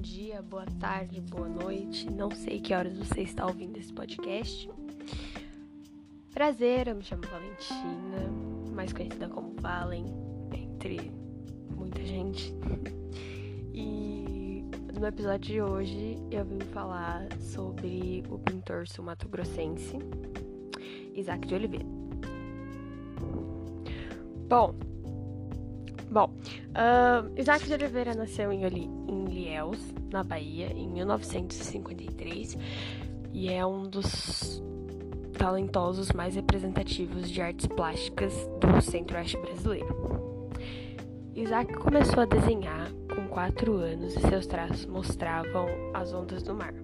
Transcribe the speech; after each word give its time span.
dia, 0.00 0.40
boa 0.40 0.64
tarde, 0.80 1.20
boa 1.20 1.46
noite. 1.46 2.10
Não 2.10 2.30
sei 2.30 2.58
que 2.58 2.72
horas 2.72 2.96
você 2.96 3.20
está 3.20 3.46
ouvindo 3.46 3.76
esse 3.76 3.92
podcast. 3.92 4.70
Prazer, 6.32 6.88
eu 6.88 6.96
me 6.96 7.02
chamo 7.02 7.22
Valentina, 7.30 8.30
mais 8.72 8.92
conhecida 8.94 9.28
como 9.28 9.54
Valen, 9.60 10.06
entre 10.54 11.12
muita 11.76 12.02
gente. 12.04 12.54
E 13.74 14.64
no 14.98 15.06
episódio 15.06 15.52
de 15.52 15.60
hoje 15.60 16.16
eu 16.30 16.44
vim 16.44 16.60
falar 16.72 17.28
sobre 17.38 18.24
o 18.30 18.38
pintor 18.38 18.88
sul-mato-grossense 18.88 19.98
Isaac 21.14 21.46
de 21.46 21.54
Oliveira. 21.54 21.86
Bom, 24.48 24.74
Bom, 26.10 26.30
uh, 26.70 27.38
Isaac 27.38 27.66
de 27.66 27.74
Oliveira 27.74 28.14
nasceu 28.14 28.50
em, 28.50 28.64
Oli, 28.64 28.84
em 29.06 29.24
Ilhéus, 29.26 29.78
na 30.10 30.24
Bahia, 30.24 30.72
em 30.72 30.88
1953 30.88 32.56
e 33.32 33.52
é 33.52 33.64
um 33.64 33.82
dos 33.82 34.62
talentosos 35.36 36.10
mais 36.12 36.34
representativos 36.34 37.30
de 37.30 37.42
artes 37.42 37.66
plásticas 37.66 38.32
do 38.58 38.80
centro-oeste 38.80 39.36
brasileiro. 39.36 40.48
Isaac 41.34 41.74
começou 41.74 42.22
a 42.22 42.26
desenhar 42.26 42.90
com 43.14 43.28
4 43.28 43.76
anos 43.76 44.16
e 44.16 44.20
seus 44.20 44.46
traços 44.46 44.86
mostravam 44.86 45.68
as 45.94 46.12
ondas 46.12 46.42
do 46.42 46.54
mar. 46.54 46.74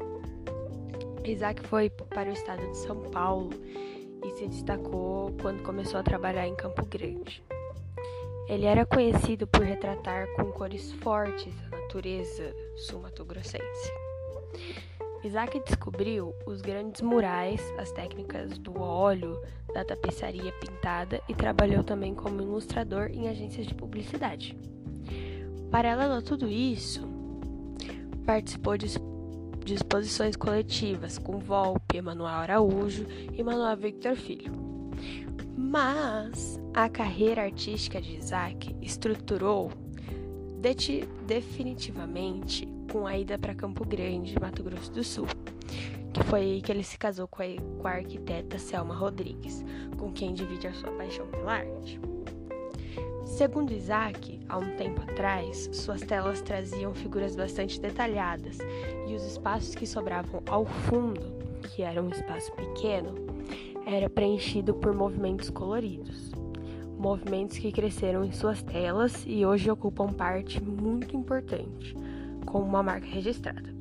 Isaac 1.24 1.66
foi 1.66 1.88
para 1.88 2.28
o 2.28 2.32
estado 2.32 2.60
de 2.70 2.76
São 2.76 3.00
Paulo 3.10 3.50
e 4.22 4.30
se 4.32 4.46
destacou 4.46 5.34
quando 5.40 5.62
começou 5.62 5.98
a 5.98 6.02
trabalhar 6.02 6.46
em 6.46 6.54
Campo 6.54 6.84
Grande. 6.86 7.42
Ele 8.48 8.66
era 8.66 8.84
conhecido 8.84 9.46
por 9.46 9.62
retratar 9.62 10.26
com 10.34 10.52
cores 10.52 10.92
fortes 10.92 11.54
a 11.72 11.76
natureza 11.76 12.54
sul-mato-grossense. 12.76 13.92
Isaac 15.24 15.58
descobriu 15.64 16.34
os 16.44 16.60
grandes 16.60 17.00
murais, 17.00 17.62
as 17.78 17.90
técnicas 17.90 18.58
do 18.58 18.78
óleo, 18.78 19.40
da 19.72 19.82
tapeçaria 19.82 20.52
pintada 20.60 21.22
e 21.26 21.34
trabalhou 21.34 21.82
também 21.82 22.14
como 22.14 22.42
ilustrador 22.42 23.10
em 23.10 23.28
agências 23.28 23.66
de 23.66 23.74
publicidade. 23.74 24.54
Paralelo 25.70 26.14
a 26.14 26.22
tudo 26.22 26.46
isso, 26.46 27.08
participou 28.26 28.76
de 28.76 28.86
exposições 29.74 30.36
coletivas 30.36 31.18
com 31.18 31.38
Volpe, 31.38 31.96
Emanuel 31.96 32.34
Araújo 32.34 33.06
e 33.32 33.42
Manuel 33.42 33.78
Victor 33.78 34.16
Filho. 34.16 34.52
Mas 35.56 36.60
a 36.72 36.88
carreira 36.88 37.42
artística 37.42 38.00
de 38.00 38.16
Isaac 38.16 38.74
estruturou 38.82 39.70
de 40.60 41.06
definitivamente 41.26 42.66
com 42.90 43.06
a 43.06 43.18
ida 43.18 43.38
para 43.38 43.54
Campo 43.54 43.84
Grande, 43.84 44.34
Mato 44.40 44.62
Grosso 44.62 44.90
do 44.90 45.04
Sul, 45.04 45.26
que 46.12 46.22
foi 46.24 46.40
aí 46.40 46.62
que 46.62 46.72
ele 46.72 46.82
se 46.82 46.96
casou 46.96 47.28
com 47.28 47.42
a, 47.42 47.46
com 47.80 47.86
a 47.86 47.90
arquiteta 47.90 48.58
Selma 48.58 48.94
Rodrigues, 48.94 49.64
com 49.98 50.10
quem 50.12 50.32
divide 50.32 50.66
a 50.66 50.72
sua 50.72 50.90
paixão 50.92 51.26
pela 51.26 51.52
arte. 51.52 52.00
Segundo 53.26 53.72
Isaac, 53.72 54.40
há 54.48 54.58
um 54.58 54.76
tempo 54.76 55.02
atrás, 55.02 55.68
suas 55.72 56.00
telas 56.00 56.40
traziam 56.40 56.94
figuras 56.94 57.34
bastante 57.36 57.80
detalhadas 57.80 58.58
e 59.08 59.14
os 59.14 59.24
espaços 59.24 59.74
que 59.74 59.86
sobravam 59.86 60.42
ao 60.46 60.64
fundo, 60.64 61.20
que 61.74 61.82
era 61.82 62.02
um 62.02 62.10
espaço 62.10 62.52
pequeno, 62.52 63.14
era 63.86 64.08
preenchido 64.08 64.74
por 64.74 64.94
movimentos 64.94 65.50
coloridos. 65.50 66.32
Movimentos 66.98 67.58
que 67.58 67.72
cresceram 67.72 68.24
em 68.24 68.32
suas 68.32 68.62
telas 68.62 69.24
e 69.26 69.44
hoje 69.44 69.70
ocupam 69.70 70.12
parte 70.12 70.62
muito 70.62 71.16
importante, 71.16 71.94
como 72.46 72.64
uma 72.64 72.82
marca 72.82 73.06
registrada. 73.06 73.74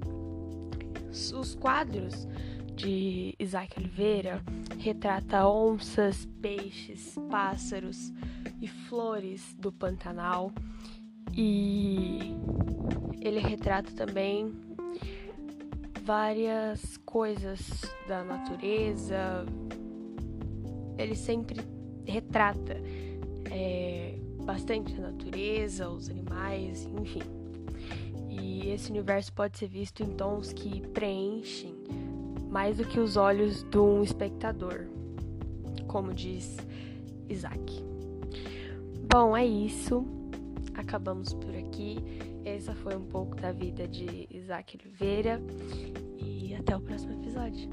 Os 1.10 1.56
quadros 1.56 2.28
de 2.76 3.36
Isaac 3.40 3.80
Oliveira 3.80 4.42
retrata 4.80 5.48
onças, 5.48 6.28
peixes, 6.42 7.16
pássaros 7.30 8.12
e 8.62 8.68
flores 8.68 9.56
do 9.60 9.72
Pantanal 9.72 10.52
e 11.36 12.36
ele 13.22 13.40
retrata 13.40 13.92
também 13.92 14.52
várias 16.04 16.98
coisas 16.98 17.82
da 18.08 18.24
natureza, 18.24 19.46
ele 20.98 21.16
sempre 21.16 21.62
retrata 22.06 22.78
é, 23.50 24.16
bastante 24.44 24.94
a 24.96 25.02
natureza, 25.02 25.90
os 25.90 26.10
animais, 26.10 26.88
enfim. 27.00 27.22
E 28.30 28.70
esse 28.70 28.90
universo 28.90 29.32
pode 29.34 29.58
ser 29.58 29.68
visto 29.68 30.04
em 30.04 30.10
tons 30.12 30.52
que 30.54 30.82
preenchem 30.90 31.76
mais 32.50 32.78
do 32.78 32.86
que 32.86 33.00
os 33.00 33.18
olhos 33.18 33.64
de 33.64 33.78
um 33.78 34.04
espectador, 34.04 34.88
como 35.88 36.14
diz 36.14 36.58
Isaac. 37.30 37.84
Bom, 39.12 39.36
é 39.36 39.46
isso. 39.46 40.06
Acabamos 40.76 41.34
por 41.34 41.56
aqui. 41.56 41.98
Essa 42.46 42.74
foi 42.74 42.96
um 42.96 43.06
pouco 43.06 43.36
da 43.36 43.52
vida 43.52 43.88
de 43.88 44.28
Isaac 44.30 44.78
Oliveira 44.78 45.42
e 46.18 46.54
até 46.56 46.76
o 46.76 46.82
próximo 46.82 47.14
episódio. 47.14 47.70